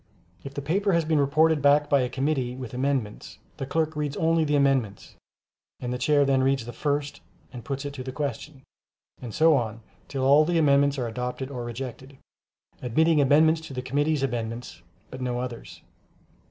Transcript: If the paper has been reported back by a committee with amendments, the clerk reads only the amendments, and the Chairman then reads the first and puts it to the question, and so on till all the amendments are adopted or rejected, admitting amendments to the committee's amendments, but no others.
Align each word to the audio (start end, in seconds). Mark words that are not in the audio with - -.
If 0.43 0.55
the 0.55 0.63
paper 0.63 0.93
has 0.93 1.05
been 1.05 1.19
reported 1.19 1.61
back 1.61 1.87
by 1.87 2.01
a 2.01 2.09
committee 2.09 2.55
with 2.55 2.73
amendments, 2.73 3.37
the 3.57 3.67
clerk 3.67 3.95
reads 3.95 4.17
only 4.17 4.43
the 4.43 4.55
amendments, 4.55 5.15
and 5.79 5.93
the 5.93 5.99
Chairman 5.99 6.25
then 6.25 6.41
reads 6.43 6.65
the 6.65 6.73
first 6.73 7.21
and 7.53 7.63
puts 7.63 7.85
it 7.85 7.93
to 7.93 8.03
the 8.03 8.11
question, 8.11 8.63
and 9.21 9.31
so 9.31 9.55
on 9.55 9.81
till 10.07 10.23
all 10.23 10.43
the 10.43 10.57
amendments 10.57 10.97
are 10.97 11.05
adopted 11.05 11.51
or 11.51 11.63
rejected, 11.65 12.17
admitting 12.81 13.21
amendments 13.21 13.61
to 13.61 13.75
the 13.75 13.83
committee's 13.83 14.23
amendments, 14.23 14.81
but 15.11 15.21
no 15.21 15.37
others. 15.37 15.83